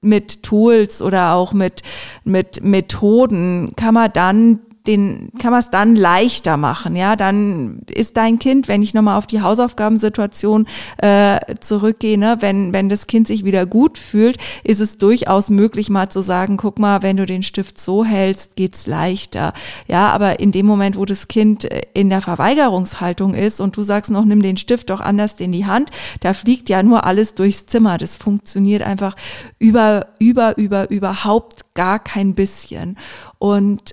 mit 0.00 0.42
Tools 0.42 1.02
oder 1.02 1.32
auch 1.34 1.52
mit, 1.52 1.82
mit 2.24 2.62
Methoden, 2.62 3.72
kann 3.76 3.94
man 3.94 4.12
dann 4.12 4.60
den 4.86 5.30
kann 5.40 5.50
man 5.50 5.60
es 5.60 5.70
dann 5.70 5.96
leichter 5.96 6.56
machen. 6.56 6.96
Ja, 6.96 7.16
dann 7.16 7.80
ist 7.90 8.16
dein 8.16 8.38
Kind, 8.38 8.68
wenn 8.68 8.82
ich 8.82 8.94
nochmal 8.94 9.18
auf 9.18 9.26
die 9.26 9.40
Hausaufgabensituation 9.40 10.66
äh, 10.98 11.38
zurückgehe, 11.60 12.18
ne, 12.18 12.38
wenn 12.40 12.72
wenn 12.72 12.88
das 12.88 13.06
Kind 13.06 13.26
sich 13.26 13.44
wieder 13.44 13.66
gut 13.66 13.98
fühlt, 13.98 14.38
ist 14.64 14.80
es 14.80 14.98
durchaus 14.98 15.50
möglich, 15.50 15.90
mal 15.90 16.08
zu 16.08 16.22
sagen, 16.22 16.56
guck 16.56 16.78
mal, 16.78 17.02
wenn 17.02 17.16
du 17.16 17.26
den 17.26 17.42
Stift 17.42 17.78
so 17.78 18.04
hältst, 18.04 18.56
geht's 18.56 18.86
leichter. 18.86 19.52
Ja, 19.86 20.10
aber 20.10 20.40
in 20.40 20.52
dem 20.52 20.66
Moment, 20.66 20.96
wo 20.96 21.04
das 21.04 21.28
Kind 21.28 21.64
in 21.94 22.10
der 22.10 22.20
Verweigerungshaltung 22.20 23.34
ist 23.34 23.60
und 23.60 23.76
du 23.76 23.82
sagst 23.82 24.10
noch, 24.10 24.24
nimm 24.24 24.42
den 24.42 24.56
Stift 24.56 24.90
doch 24.90 25.00
anders 25.00 25.34
in 25.40 25.52
die 25.52 25.66
Hand, 25.66 25.90
da 26.20 26.34
fliegt 26.34 26.68
ja 26.68 26.82
nur 26.82 27.04
alles 27.04 27.34
durchs 27.34 27.66
Zimmer. 27.66 27.98
Das 27.98 28.16
funktioniert 28.16 28.82
einfach 28.82 29.14
über 29.58 30.06
über 30.18 30.58
über 30.58 30.90
überhaupt 30.90 31.74
gar 31.74 31.98
kein 31.98 32.34
bisschen. 32.34 32.96
Und 33.38 33.92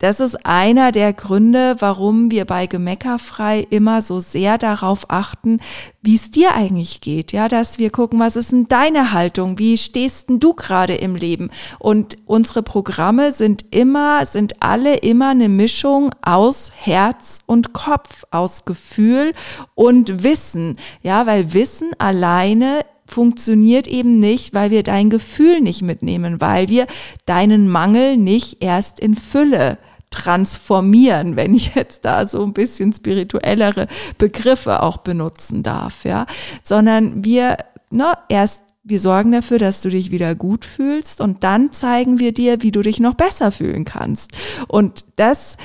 das 0.00 0.18
ist 0.18 0.46
einer 0.46 0.92
der 0.92 1.12
Gründe, 1.12 1.76
warum 1.78 2.30
wir 2.30 2.46
bei 2.46 2.66
Gemeckerfrei 2.66 3.66
immer 3.68 4.00
so 4.00 4.18
sehr 4.18 4.56
darauf 4.56 5.10
achten, 5.10 5.60
wie 6.00 6.16
es 6.16 6.30
dir 6.30 6.54
eigentlich 6.54 7.02
geht. 7.02 7.32
Ja, 7.32 7.48
dass 7.48 7.78
wir 7.78 7.90
gucken, 7.90 8.18
was 8.18 8.34
ist 8.34 8.50
denn 8.50 8.66
deine 8.66 9.12
Haltung? 9.12 9.58
Wie 9.58 9.76
stehst 9.76 10.30
denn 10.30 10.40
du 10.40 10.54
gerade 10.54 10.94
im 10.94 11.16
Leben? 11.16 11.50
Und 11.78 12.16
unsere 12.24 12.62
Programme 12.62 13.32
sind 13.32 13.66
immer, 13.72 14.24
sind 14.24 14.62
alle 14.62 14.96
immer 14.96 15.28
eine 15.28 15.50
Mischung 15.50 16.12
aus 16.22 16.72
Herz 16.74 17.40
und 17.44 17.74
Kopf, 17.74 18.24
aus 18.30 18.64
Gefühl 18.64 19.34
und 19.74 20.22
Wissen. 20.22 20.78
Ja, 21.02 21.26
weil 21.26 21.52
Wissen 21.52 21.90
alleine 21.98 22.86
funktioniert 23.04 23.86
eben 23.86 24.18
nicht, 24.18 24.54
weil 24.54 24.70
wir 24.70 24.82
dein 24.82 25.10
Gefühl 25.10 25.60
nicht 25.60 25.82
mitnehmen, 25.82 26.40
weil 26.40 26.70
wir 26.70 26.86
deinen 27.26 27.68
Mangel 27.68 28.16
nicht 28.16 28.62
erst 28.64 28.98
in 28.98 29.14
Fülle 29.14 29.76
transformieren, 30.10 31.36
wenn 31.36 31.54
ich 31.54 31.74
jetzt 31.74 32.04
da 32.04 32.26
so 32.26 32.42
ein 32.42 32.52
bisschen 32.52 32.92
spirituellere 32.92 33.86
Begriffe 34.18 34.82
auch 34.82 34.98
benutzen 34.98 35.62
darf, 35.62 36.04
ja, 36.04 36.26
sondern 36.62 37.24
wir, 37.24 37.56
ne, 37.90 38.12
erst 38.28 38.64
wir 38.82 38.98
sorgen 38.98 39.32
dafür, 39.32 39.58
dass 39.58 39.82
du 39.82 39.90
dich 39.90 40.10
wieder 40.10 40.34
gut 40.34 40.64
fühlst 40.64 41.20
und 41.20 41.44
dann 41.44 41.70
zeigen 41.70 42.18
wir 42.18 42.32
dir, 42.32 42.62
wie 42.62 42.72
du 42.72 42.82
dich 42.82 42.98
noch 42.98 43.14
besser 43.14 43.52
fühlen 43.52 43.84
kannst. 43.84 44.32
Und 44.68 45.04
das 45.16 45.58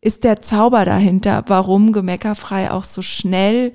ist 0.00 0.24
der 0.24 0.40
Zauber 0.40 0.84
dahinter, 0.84 1.44
warum 1.46 1.92
Gemeckerfrei 1.92 2.70
auch 2.70 2.84
so 2.84 3.02
schnell 3.02 3.74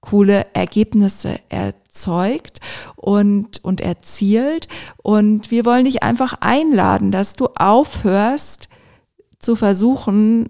coole 0.00 0.46
Ergebnisse 0.54 1.40
erzeugt 1.48 2.60
und, 2.96 3.62
und 3.64 3.80
erzielt. 3.80 4.68
Und 5.02 5.50
wir 5.50 5.64
wollen 5.64 5.84
dich 5.84 6.02
einfach 6.02 6.34
einladen, 6.40 7.10
dass 7.10 7.34
du 7.34 7.48
aufhörst, 7.56 8.68
zu 9.38 9.56
versuchen, 9.56 10.48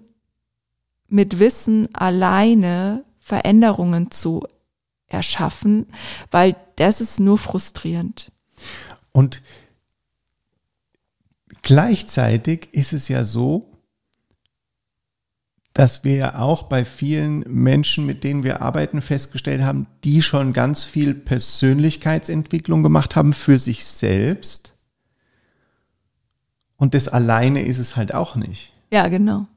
mit 1.07 1.39
Wissen 1.39 1.93
alleine 1.93 3.03
Veränderungen 3.19 4.11
zu 4.11 4.43
erschaffen, 5.07 5.87
weil 6.31 6.55
das 6.75 7.01
ist 7.01 7.19
nur 7.19 7.37
frustrierend. 7.37 8.31
Und 9.11 9.41
gleichzeitig 11.61 12.69
ist 12.73 12.93
es 12.93 13.07
ja 13.07 13.23
so, 13.23 13.71
dass 15.73 16.03
wir 16.03 16.15
ja 16.15 16.39
auch 16.39 16.63
bei 16.63 16.85
vielen 16.85 17.41
Menschen, 17.41 18.05
mit 18.05 18.23
denen 18.23 18.43
wir 18.43 18.61
arbeiten, 18.61 19.01
festgestellt 19.01 19.61
haben, 19.61 19.85
die 20.03 20.23
schon 20.23 20.51
ganz 20.51 20.83
viel 20.83 21.13
Persönlichkeitsentwicklung 21.13 22.81
gemacht 22.81 23.15
haben 23.15 23.31
für 23.31 23.59
sich 23.59 23.85
selbst. 23.85 24.73
Und 26.77 26.95
das 26.95 27.07
alleine 27.07 27.63
ist 27.63 27.77
es 27.77 27.95
halt 27.95 28.13
auch 28.13 28.35
nicht. 28.35 28.73
Ja, 28.91 29.07
genau. 29.07 29.47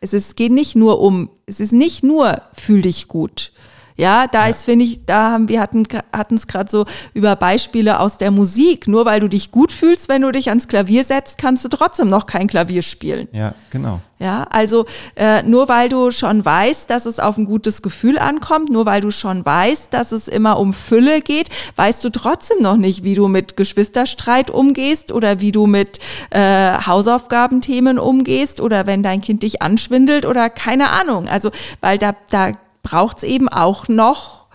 Es 0.00 0.12
ist, 0.12 0.36
geht 0.36 0.52
nicht 0.52 0.76
nur 0.76 1.00
um, 1.00 1.30
es 1.46 1.60
ist 1.60 1.72
nicht 1.72 2.02
nur 2.02 2.42
fühl 2.52 2.82
dich 2.82 3.08
gut. 3.08 3.52
Ja, 3.96 4.26
da 4.26 4.44
ja. 4.44 4.50
ist, 4.50 4.64
finde 4.64 4.84
ich, 4.84 5.04
da 5.06 5.32
haben 5.32 5.48
wir 5.48 5.60
hatten 5.60 5.86
hatten 6.12 6.34
es 6.34 6.46
gerade 6.46 6.70
so 6.70 6.84
über 7.14 7.36
Beispiele 7.36 8.00
aus 8.00 8.18
der 8.18 8.30
Musik. 8.30 8.88
Nur 8.88 9.06
weil 9.06 9.20
du 9.20 9.28
dich 9.28 9.50
gut 9.50 9.72
fühlst, 9.72 10.08
wenn 10.08 10.22
du 10.22 10.30
dich 10.32 10.48
ans 10.48 10.68
Klavier 10.68 11.04
setzt, 11.04 11.38
kannst 11.38 11.64
du 11.64 11.68
trotzdem 11.68 12.08
noch 12.08 12.26
kein 12.26 12.46
Klavier 12.46 12.82
spielen. 12.82 13.28
Ja, 13.32 13.54
genau. 13.70 14.00
Ja, 14.18 14.46
also 14.48 14.86
äh, 15.14 15.42
nur 15.42 15.68
weil 15.68 15.90
du 15.90 16.10
schon 16.10 16.42
weißt, 16.42 16.88
dass 16.88 17.04
es 17.04 17.20
auf 17.20 17.36
ein 17.36 17.44
gutes 17.44 17.82
Gefühl 17.82 18.18
ankommt, 18.18 18.70
nur 18.70 18.86
weil 18.86 19.02
du 19.02 19.10
schon 19.10 19.44
weißt, 19.44 19.92
dass 19.92 20.10
es 20.10 20.26
immer 20.26 20.58
um 20.58 20.72
Fülle 20.72 21.20
geht, 21.20 21.50
weißt 21.76 22.02
du 22.02 22.08
trotzdem 22.08 22.62
noch 22.62 22.78
nicht, 22.78 23.04
wie 23.04 23.14
du 23.14 23.28
mit 23.28 23.58
Geschwisterstreit 23.58 24.50
umgehst 24.50 25.12
oder 25.12 25.40
wie 25.40 25.52
du 25.52 25.66
mit 25.66 25.98
äh, 26.30 26.78
Hausaufgabenthemen 26.86 27.98
umgehst 27.98 28.60
oder 28.62 28.86
wenn 28.86 29.02
dein 29.02 29.20
Kind 29.20 29.42
dich 29.42 29.60
anschwindelt 29.60 30.24
oder 30.24 30.48
keine 30.48 30.90
Ahnung. 30.90 31.28
Also 31.28 31.50
weil 31.82 31.98
da 31.98 32.16
da 32.30 32.52
braucht 32.86 33.18
es 33.18 33.24
eben 33.24 33.48
auch 33.48 33.88
noch 33.88 34.46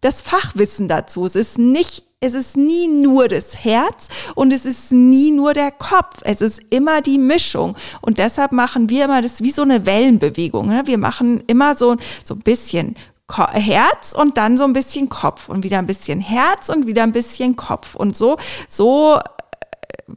das 0.00 0.22
Fachwissen 0.22 0.88
dazu. 0.88 1.24
Es 1.24 1.36
ist 1.36 1.58
nicht 1.58 2.04
es 2.22 2.34
ist 2.34 2.54
nie 2.54 2.86
nur 2.86 3.28
das 3.28 3.64
Herz 3.64 4.08
und 4.34 4.52
es 4.52 4.66
ist 4.66 4.92
nie 4.92 5.30
nur 5.30 5.54
der 5.54 5.70
Kopf. 5.70 6.18
Es 6.22 6.42
ist 6.42 6.60
immer 6.68 7.00
die 7.00 7.16
Mischung. 7.16 7.78
Und 8.02 8.18
deshalb 8.18 8.52
machen 8.52 8.90
wir 8.90 9.06
immer 9.06 9.22
das 9.22 9.42
wie 9.42 9.50
so 9.50 9.62
eine 9.62 9.86
Wellenbewegung. 9.86 10.66
Ne? 10.66 10.82
Wir 10.84 10.98
machen 10.98 11.42
immer 11.46 11.74
so, 11.76 11.96
so 12.22 12.34
ein 12.34 12.40
bisschen 12.40 12.96
Herz 13.32 14.12
und 14.12 14.36
dann 14.36 14.58
so 14.58 14.64
ein 14.64 14.74
bisschen 14.74 15.08
Kopf 15.08 15.48
und 15.48 15.64
wieder 15.64 15.78
ein 15.78 15.86
bisschen 15.86 16.20
Herz 16.20 16.68
und 16.68 16.86
wieder 16.86 17.04
ein 17.04 17.12
bisschen 17.12 17.56
Kopf. 17.56 17.94
Und 17.94 18.14
so, 18.14 18.36
so 18.68 19.16
äh, 19.16 20.12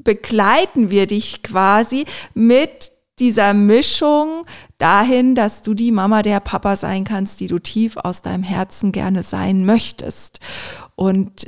begleiten 0.00 0.90
wir 0.90 1.06
dich 1.06 1.44
quasi 1.44 2.04
mit 2.34 2.90
dieser 3.20 3.54
Mischung 3.54 4.44
dahin, 4.78 5.34
dass 5.34 5.62
du 5.62 5.74
die 5.74 5.92
Mama, 5.92 6.22
der 6.22 6.40
Papa 6.40 6.76
sein 6.76 7.04
kannst, 7.04 7.40
die 7.40 7.48
du 7.48 7.58
tief 7.58 7.96
aus 7.96 8.22
deinem 8.22 8.42
Herzen 8.42 8.92
gerne 8.92 9.22
sein 9.22 9.66
möchtest. 9.66 10.40
Und 10.94 11.46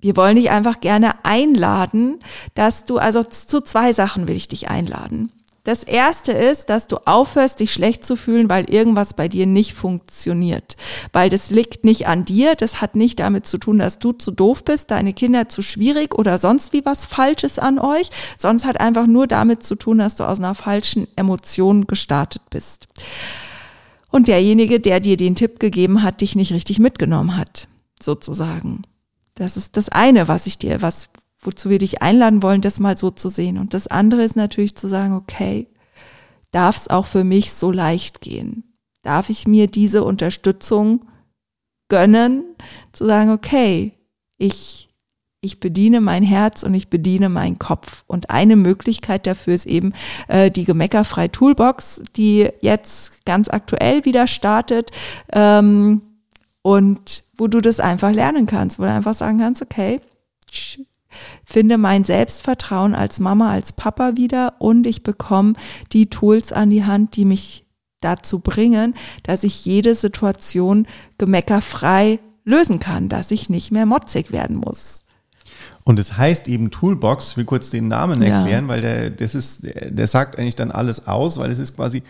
wir 0.00 0.16
wollen 0.16 0.36
dich 0.36 0.50
einfach 0.50 0.80
gerne 0.80 1.24
einladen, 1.24 2.20
dass 2.54 2.84
du, 2.84 2.98
also 2.98 3.24
zu 3.24 3.60
zwei 3.62 3.92
Sachen 3.92 4.28
will 4.28 4.36
ich 4.36 4.48
dich 4.48 4.68
einladen. 4.68 5.32
Das 5.68 5.82
erste 5.82 6.32
ist, 6.32 6.70
dass 6.70 6.86
du 6.86 6.96
aufhörst, 7.06 7.60
dich 7.60 7.74
schlecht 7.74 8.02
zu 8.02 8.16
fühlen, 8.16 8.48
weil 8.48 8.70
irgendwas 8.70 9.12
bei 9.12 9.28
dir 9.28 9.44
nicht 9.44 9.74
funktioniert. 9.74 10.78
Weil 11.12 11.28
das 11.28 11.50
liegt 11.50 11.84
nicht 11.84 12.06
an 12.06 12.24
dir. 12.24 12.54
Das 12.54 12.80
hat 12.80 12.96
nicht 12.96 13.20
damit 13.20 13.46
zu 13.46 13.58
tun, 13.58 13.78
dass 13.78 13.98
du 13.98 14.12
zu 14.12 14.30
doof 14.30 14.64
bist, 14.64 14.90
deine 14.90 15.12
Kinder 15.12 15.50
zu 15.50 15.60
schwierig 15.60 16.14
oder 16.14 16.38
sonst 16.38 16.72
wie 16.72 16.86
was 16.86 17.04
Falsches 17.04 17.58
an 17.58 17.78
euch. 17.78 18.08
Sonst 18.38 18.64
hat 18.64 18.80
einfach 18.80 19.06
nur 19.06 19.26
damit 19.26 19.62
zu 19.62 19.74
tun, 19.74 19.98
dass 19.98 20.16
du 20.16 20.24
aus 20.24 20.38
einer 20.38 20.54
falschen 20.54 21.06
Emotion 21.16 21.86
gestartet 21.86 22.40
bist. 22.48 22.88
Und 24.10 24.28
derjenige, 24.28 24.80
der 24.80 25.00
dir 25.00 25.18
den 25.18 25.34
Tipp 25.34 25.60
gegeben 25.60 26.02
hat, 26.02 26.22
dich 26.22 26.34
nicht 26.34 26.54
richtig 26.54 26.78
mitgenommen 26.78 27.36
hat, 27.36 27.68
sozusagen. 28.00 28.84
Das 29.34 29.58
ist 29.58 29.76
das 29.76 29.90
eine, 29.90 30.28
was 30.28 30.46
ich 30.46 30.56
dir, 30.56 30.80
was, 30.80 31.10
wozu 31.40 31.70
wir 31.70 31.78
dich 31.78 32.02
einladen 32.02 32.42
wollen, 32.42 32.60
das 32.60 32.80
mal 32.80 32.96
so 32.96 33.10
zu 33.10 33.28
sehen. 33.28 33.58
Und 33.58 33.74
das 33.74 33.86
andere 33.86 34.22
ist 34.22 34.36
natürlich 34.36 34.76
zu 34.76 34.88
sagen, 34.88 35.14
okay, 35.14 35.68
darf 36.50 36.76
es 36.76 36.88
auch 36.88 37.06
für 37.06 37.24
mich 37.24 37.52
so 37.52 37.70
leicht 37.70 38.20
gehen? 38.20 38.64
Darf 39.02 39.30
ich 39.30 39.46
mir 39.46 39.68
diese 39.68 40.02
Unterstützung 40.04 41.04
gönnen, 41.88 42.44
zu 42.92 43.06
sagen, 43.06 43.30
okay, 43.30 43.92
ich, 44.36 44.88
ich 45.40 45.60
bediene 45.60 46.00
mein 46.00 46.22
Herz 46.22 46.62
und 46.62 46.74
ich 46.74 46.88
bediene 46.88 47.28
meinen 47.28 47.58
Kopf. 47.58 48.04
Und 48.06 48.30
eine 48.30 48.56
Möglichkeit 48.56 49.26
dafür 49.26 49.54
ist 49.54 49.66
eben 49.66 49.92
äh, 50.26 50.50
die 50.50 50.64
Gemeckerfrei 50.64 51.28
Toolbox, 51.28 52.02
die 52.16 52.48
jetzt 52.60 53.24
ganz 53.24 53.48
aktuell 53.48 54.04
wieder 54.04 54.26
startet. 54.26 54.90
Ähm, 55.32 56.02
und 56.62 57.24
wo 57.36 57.46
du 57.46 57.60
das 57.60 57.80
einfach 57.80 58.10
lernen 58.10 58.46
kannst, 58.46 58.78
wo 58.78 58.82
du 58.82 58.92
einfach 58.92 59.14
sagen 59.14 59.38
kannst, 59.38 59.62
okay, 59.62 60.00
finde 61.44 61.78
mein 61.78 62.04
Selbstvertrauen 62.04 62.94
als 62.94 63.20
Mama, 63.20 63.50
als 63.50 63.72
Papa 63.72 64.16
wieder 64.16 64.54
und 64.58 64.86
ich 64.86 65.02
bekomme 65.02 65.54
die 65.92 66.10
Tools 66.10 66.52
an 66.52 66.70
die 66.70 66.84
Hand, 66.84 67.16
die 67.16 67.24
mich 67.24 67.64
dazu 68.00 68.40
bringen, 68.40 68.94
dass 69.24 69.44
ich 69.44 69.64
jede 69.64 69.94
Situation 69.94 70.86
gemeckerfrei 71.18 72.20
lösen 72.44 72.78
kann, 72.78 73.08
dass 73.08 73.30
ich 73.30 73.50
nicht 73.50 73.72
mehr 73.72 73.86
motzig 73.86 74.32
werden 74.32 74.56
muss. 74.56 75.04
Und 75.84 75.98
es 75.98 76.16
heißt 76.16 76.48
eben 76.48 76.70
Toolbox, 76.70 77.30
ich 77.30 77.36
will 77.36 77.44
kurz 77.44 77.70
den 77.70 77.88
Namen 77.88 78.22
erklären, 78.22 78.64
ja. 78.64 78.68
weil 78.68 78.80
der, 78.82 79.10
das 79.10 79.34
ist, 79.34 79.66
der 79.66 80.06
sagt 80.06 80.38
eigentlich 80.38 80.56
dann 80.56 80.70
alles 80.70 81.06
aus, 81.06 81.38
weil 81.38 81.50
es 81.50 81.58
ist 81.58 81.76
quasi, 81.76 82.02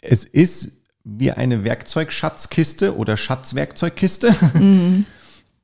es 0.00 0.24
ist 0.24 0.80
wie 1.04 1.30
eine 1.30 1.64
Werkzeugschatzkiste 1.64 2.96
oder 2.96 3.16
Schatzwerkzeugkiste 3.16 4.34
mhm. 4.54 5.06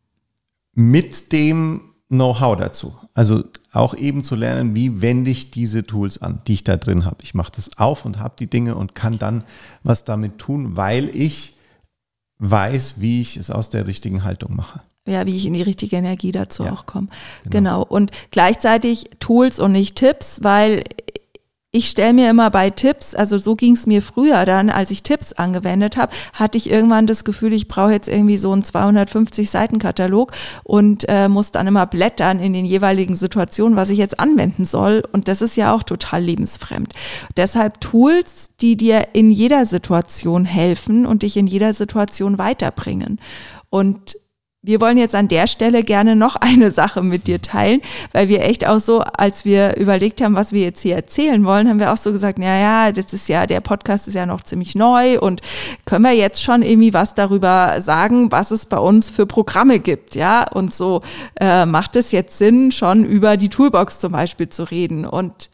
mit 0.75 1.33
dem 1.33 1.86
Know-how 2.08 2.56
dazu. 2.56 2.94
Also 3.14 3.44
auch 3.72 3.94
eben 3.94 4.22
zu 4.22 4.36
lernen, 4.36 4.75
wie 4.75 5.02
wende 5.02 5.30
ich 5.30 5.50
diese 5.50 5.84
Tools 5.84 6.22
an, 6.22 6.40
die 6.46 6.54
ich 6.54 6.64
da 6.64 6.76
drin 6.76 7.04
habe. 7.04 7.16
Ich 7.22 7.34
mache 7.34 7.52
das 7.54 7.76
auf 7.78 8.04
und 8.04 8.20
habe 8.20 8.34
die 8.38 8.48
Dinge 8.48 8.76
und 8.76 8.94
kann 8.94 9.18
dann 9.18 9.44
was 9.82 10.04
damit 10.04 10.38
tun, 10.38 10.76
weil 10.76 11.14
ich 11.14 11.56
weiß, 12.38 13.00
wie 13.00 13.20
ich 13.20 13.36
es 13.36 13.50
aus 13.50 13.70
der 13.70 13.86
richtigen 13.86 14.22
Haltung 14.22 14.54
mache. 14.54 14.80
Ja, 15.06 15.25
wie 15.26 15.36
ich 15.36 15.46
in 15.46 15.54
die 15.54 15.62
richtige 15.62 15.96
Energie 15.96 16.32
dazu 16.32 16.64
ja, 16.64 16.72
auch 16.72 16.86
komme. 16.86 17.08
Genau. 17.44 17.50
genau. 17.50 17.82
Und 17.82 18.10
gleichzeitig 18.30 19.10
Tools 19.20 19.58
und 19.58 19.72
nicht 19.72 19.96
Tipps, 19.96 20.40
weil 20.42 20.82
ich 21.76 21.90
stelle 21.90 22.14
mir 22.14 22.30
immer 22.30 22.50
bei 22.50 22.71
Tipps, 22.71 23.14
also 23.14 23.37
so 23.37 23.54
ging 23.54 23.75
es 23.75 23.87
mir 23.87 24.00
früher 24.00 24.47
dann, 24.47 24.71
als 24.71 24.90
ich 24.90 25.02
Tipps 25.02 25.35
angewendet 25.35 25.99
habe, 25.99 26.11
hatte 26.33 26.56
ich 26.56 26.71
irgendwann 26.71 27.06
das 27.06 27.23
Gefühl, 27.23 27.52
ich 27.52 27.68
brauche 27.68 27.92
jetzt 27.92 28.09
irgendwie 28.09 28.38
so 28.38 28.50
einen 28.50 28.64
250 28.64 29.50
Seiten 29.50 29.78
Katalog 29.78 30.33
und 30.64 31.04
äh, 31.09 31.28
muss 31.28 31.52
dann 31.52 31.66
immer 31.66 31.87
blättern 31.87 32.40
in 32.40 32.54
den 32.54 32.64
jeweiligen 32.64 33.14
Situationen, 33.14 33.76
was 33.76 33.90
ich 33.90 33.99
jetzt 33.99 34.18
anwenden 34.18 34.64
soll. 34.64 35.02
Und 35.12 35.28
das 35.28 35.42
ist 35.42 35.56
ja 35.56 35.75
auch 35.75 35.83
total 35.83 36.23
lebensfremd. 36.23 36.95
Deshalb 37.37 37.78
Tools, 37.83 38.52
die 38.62 38.78
dir 38.78 39.09
in 39.12 39.30
jeder 39.30 39.66
Situation 39.66 40.47
helfen 40.47 41.04
und 41.04 41.23
dich 41.23 41.37
in 41.37 41.47
jeder 41.47 41.75
Situation 41.75 42.38
weiterbringen. 42.38 43.21
Und 43.68 44.16
wir 44.66 44.80
wollen 44.80 44.99
jetzt 44.99 45.14
an 45.14 45.28
der 45.28 45.46
Stelle 45.46 45.85
gerne 45.85 46.16
noch 46.16 46.37
eine 46.37 46.73
Sache 46.73 47.02
mit 47.02 47.28
dir 47.28 47.40
teilen, 47.40 47.80
weil 48.12 48.28
wir 48.28 48.42
echt 48.42 48.66
auch 48.66 48.80
so, 48.80 49.00
als 49.00 49.44
wir 49.44 49.76
überlegt 49.76 50.20
haben, 50.20 50.35
was 50.35 50.52
wir 50.52 50.62
jetzt 50.62 50.82
hier 50.82 50.96
erzählen 50.96 51.44
wollen, 51.44 51.68
haben 51.68 51.78
wir 51.78 51.92
auch 51.92 51.96
so 51.96 52.11
gesagt, 52.11 52.38
ja, 52.40 52.58
ja, 52.58 52.92
das 52.92 53.12
ist 53.12 53.28
ja, 53.28 53.46
der 53.46 53.61
Podcast 53.61 54.08
ist 54.08 54.14
ja 54.14 54.26
noch 54.26 54.42
ziemlich 54.42 54.75
neu 54.75 55.20
und 55.20 55.40
können 55.87 56.04
wir 56.04 56.12
jetzt 56.12 56.42
schon 56.42 56.62
irgendwie 56.62 56.92
was 56.92 57.14
darüber 57.14 57.80
sagen, 57.80 58.32
was 58.32 58.50
es 58.50 58.66
bei 58.66 58.78
uns 58.78 59.08
für 59.08 59.25
Programme 59.25 59.78
gibt, 59.78 60.16
ja? 60.16 60.49
Und 60.52 60.75
so 60.75 61.02
äh, 61.40 61.64
macht 61.64 61.94
es 61.94 62.11
jetzt 62.11 62.37
Sinn, 62.37 62.73
schon 62.73 63.04
über 63.04 63.37
die 63.37 63.49
Toolbox 63.49 64.00
zum 64.00 64.12
Beispiel 64.12 64.49
zu 64.49 64.64
reden 64.64 65.06
und 65.06 65.49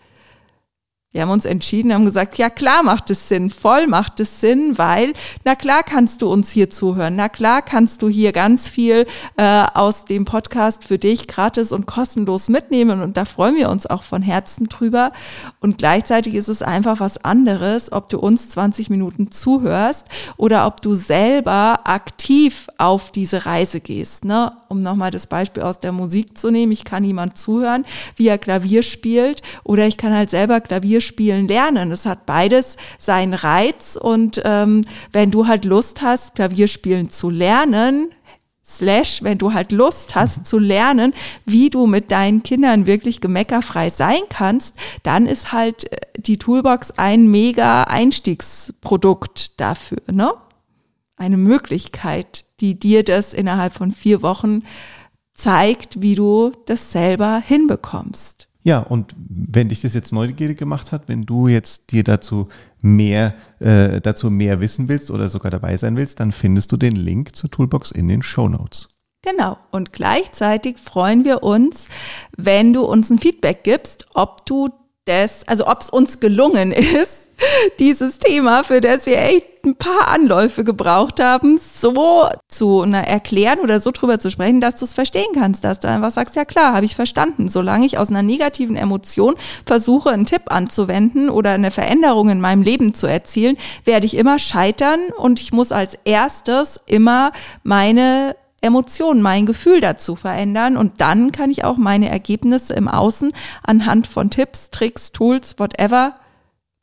wir 1.12 1.23
haben 1.23 1.31
uns 1.31 1.45
entschieden, 1.45 1.92
haben 1.92 2.07
gesagt, 2.07 2.38
ja 2.38 2.49
klar 2.49 2.83
macht 2.83 3.11
es 3.11 3.28
Sinn, 3.28 3.50
voll 3.50 3.87
macht 3.87 4.19
es 4.21 4.40
Sinn, 4.40 4.78
weil 4.78 5.12
na 5.45 5.54
klar 5.54 5.83
kannst 5.83 6.23
du 6.23 6.33
uns 6.33 6.50
hier 6.50 6.71
zuhören, 6.71 7.16
na 7.16 7.28
klar 7.28 7.61
kannst 7.61 8.00
du 8.00 8.09
hier 8.09 8.33
ganz 8.33 8.66
viel 8.66 9.07
äh, 9.37 9.64
aus 9.75 10.07
dem 10.07 10.25
Podcast 10.25 10.85
für 10.85 10.97
dich 10.97 11.28
gratis 11.28 11.71
und 11.71 11.87
kostenlos 11.87 12.49
mitnehmen 12.49 13.02
und 13.02 13.19
da 13.19 13.26
freuen 13.26 13.57
wir 13.57 13.69
uns 13.69 13.87
auch 13.87 14.02
von 14.02 14.23
Herzen 14.23 14.69
drüber. 14.69 15.12
Und 15.61 15.78
gleichzeitig 15.78 16.35
ist 16.35 16.49
es 16.49 16.62
einfach 16.62 16.99
was 17.00 17.23
anderes, 17.23 17.92
ob 17.92 18.09
du 18.09 18.19
uns 18.19 18.49
20 18.49 18.88
Minuten 18.88 19.31
zuhörst 19.31 20.07
oder 20.38 20.66
ob 20.66 20.81
du 20.81 20.95
selber 20.95 21.81
aktiv 21.85 22.69
auf 22.78 23.11
diese 23.11 23.45
Reise 23.45 23.81
gehst. 23.81 24.25
Ne? 24.25 24.52
Um 24.69 24.81
nochmal 24.81 25.11
das 25.11 25.26
Beispiel 25.26 25.62
aus 25.62 25.78
der 25.78 25.92
Musik 25.92 26.38
zu 26.38 26.50
nehmen, 26.50 26.73
ich 26.73 26.85
kann 26.85 27.04
jemand 27.04 27.37
zuhören, 27.37 27.85
wie 28.16 28.28
er 28.28 28.38
Klavier 28.38 28.83
spielt 28.83 29.42
oder 29.62 29.87
ich 29.87 29.99
kann 29.99 30.14
halt 30.14 30.31
selber 30.31 30.61
Klavier 30.61 31.01
Klavierspielen 31.02 31.49
lernen. 31.49 31.90
Es 31.90 32.06
hat 32.06 32.26
beides 32.26 32.76
seinen 32.99 33.35
Reiz 33.35 33.99
und 34.00 34.40
ähm, 34.44 34.85
wenn 35.12 35.30
du 35.30 35.47
halt 35.47 35.64
Lust 35.64 36.00
hast, 36.02 36.37
Klavierspielen 36.37 37.11
zu 37.11 37.28
lernen, 37.28 38.11
slash, 38.64 39.23
wenn 39.23 39.38
du 39.38 39.52
halt 39.52 39.73
Lust 39.73 40.14
hast 40.14 40.47
zu 40.47 40.59
lernen, 40.59 41.12
wie 41.44 41.68
du 41.68 41.87
mit 41.87 42.12
deinen 42.12 42.42
Kindern 42.42 42.87
wirklich 42.87 43.21
gemeckerfrei 43.21 43.90
sein 43.90 44.23
kannst, 44.28 44.76
dann 45.02 45.26
ist 45.26 45.52
halt 45.52 45.92
äh, 45.92 45.99
die 46.16 46.38
Toolbox 46.38 46.92
ein 46.92 47.28
mega 47.28 47.85
Einstiegsprodukt 47.85 49.61
dafür, 49.61 50.02
ne? 50.11 50.32
Eine 51.16 51.37
Möglichkeit, 51.37 52.47
die 52.61 52.78
dir 52.78 53.04
das 53.04 53.35
innerhalb 53.35 53.75
von 53.75 53.92
vier 53.92 54.23
Wochen 54.23 54.62
zeigt, 55.35 56.00
wie 56.00 56.14
du 56.14 56.52
das 56.66 56.90
selber 56.90 57.42
hinbekommst. 57.44 58.49
Ja, 58.64 58.78
und 58.78 59.14
wenn 59.16 59.69
dich 59.69 59.83
das 59.83 59.95
jetzt 59.95 60.12
neugierig 60.12 60.59
gemacht 60.59 60.92
hat, 60.92 61.09
wenn 61.09 61.26
du 61.26 61.49
jetzt 61.49 61.90
dir 61.90 62.04
dazu 62.04 62.49
mehr, 62.81 63.35
äh, 63.59 64.00
dazu 64.00 64.31
mehr 64.31 64.61
wissen 64.61 64.88
willst 64.88 65.11
oder 65.11 65.28
sogar 65.28 65.50
dabei 65.50 65.76
sein 65.76 65.97
willst, 65.97 66.21
dann 66.21 66.31
findest 66.31 66.71
du 66.71 66.76
den 66.76 66.95
Link 66.95 67.35
zur 67.35 67.50
Toolbox 67.50 67.90
in 67.90 68.09
den 68.09 68.23
Show 68.23 68.49
Notes. 68.49 69.00
Genau. 69.23 69.57
Und 69.71 69.92
gleichzeitig 69.92 70.78
freuen 70.78 71.25
wir 71.25 71.42
uns, 71.42 71.87
wenn 72.37 72.73
du 72.73 72.83
uns 72.85 73.11
ein 73.11 73.19
Feedback 73.19 73.64
gibst, 73.64 74.07
ob 74.14 74.47
du 74.47 74.69
das, 75.04 75.47
also 75.47 75.66
ob 75.66 75.81
es 75.81 75.88
uns 75.88 76.21
gelungen 76.21 76.73
ist, 77.02 77.22
dieses 77.78 78.18
Thema, 78.18 78.64
für 78.64 78.80
das 78.80 79.06
wir 79.06 79.18
echt 79.18 79.46
ein 79.64 79.76
paar 79.76 80.08
Anläufe 80.08 80.64
gebraucht 80.64 81.20
haben, 81.20 81.58
so 81.58 82.28
zu 82.49 82.84
na, 82.87 83.00
erklären 83.00 83.61
oder 83.61 83.80
so 83.80 83.90
drüber 83.92 84.18
zu 84.18 84.30
sprechen, 84.30 84.61
dass 84.61 84.76
du 84.76 84.84
es 84.84 84.94
verstehen 84.94 85.32
kannst, 85.34 85.62
dass 85.64 85.78
du 85.78 85.88
einfach 85.88 86.11
sagst, 86.11 86.34
ja 86.37 86.44
klar, 86.44 86.75
habe 86.75 86.84
ich 86.84 86.96
verstanden. 86.96 87.49
Solange 87.49 87.87
ich 87.87 87.99
aus 87.99 88.11
einer 88.11 88.22
negativen 88.22 88.76
Emotion 88.76 89.35
versuche, 89.64 90.11
einen 90.11 90.26
Tipp 90.26 90.42
anzuwenden 90.46 91.31
oder 91.31 91.50
eine 91.50 91.70
Veränderung 91.70 92.31
in 92.31 92.40
meinem 92.40 92.62
Leben 92.62 92.94
zu 92.94 93.07
erzielen, 93.07 93.57
werde 93.85 94.07
ich 94.07 94.16
immer 94.16 94.38
scheitern 94.38 95.00
und 95.16 95.40
ich 95.40 95.52
muss 95.52 95.70
als 95.72 95.96
erstes 96.05 96.81
immer 96.87 97.33
meine 97.62 98.37
Emotionen, 98.61 99.22
mein 99.22 99.44
Gefühl 99.44 99.81
dazu 99.81 100.14
verändern 100.14 100.76
und 100.76 101.00
dann 101.00 101.33
kann 101.33 101.50
ich 101.50 101.64
auch 101.64 101.76
meine 101.76 102.09
Ergebnisse 102.09 102.74
im 102.74 102.87
Außen 102.87 103.33
anhand 103.64 104.07
von 104.07 104.31
Tipps, 104.31 104.70
Tricks, 104.70 105.11
Tools, 105.11 105.57
whatever 105.59 106.14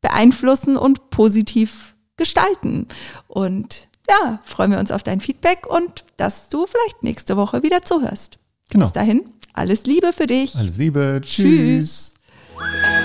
beeinflussen 0.01 0.77
und 0.77 1.09
positiv 1.09 1.95
gestalten. 2.17 2.87
Und 3.27 3.87
ja, 4.09 4.39
freuen 4.45 4.71
wir 4.71 4.79
uns 4.79 4.91
auf 4.91 5.03
dein 5.03 5.21
Feedback 5.21 5.67
und 5.67 6.05
dass 6.17 6.49
du 6.49 6.65
vielleicht 6.65 7.03
nächste 7.03 7.37
Woche 7.37 7.63
wieder 7.63 7.81
zuhörst. 7.83 8.39
Genau. 8.69 8.85
Bis 8.85 8.93
dahin, 8.93 9.29
alles 9.53 9.85
Liebe 9.85 10.13
für 10.13 10.27
dich. 10.27 10.55
Alles 10.55 10.77
Liebe. 10.77 11.21
Tschüss. 11.23 12.13
Tschüss. 12.55 12.98